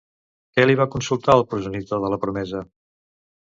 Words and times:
Què 0.55 0.63
li 0.65 0.75
va 0.79 0.87
consultar 0.95 1.35
el 1.41 1.45
progenitor 1.53 2.03
de 2.07 2.11
la 2.17 2.21
promesa? 2.27 2.65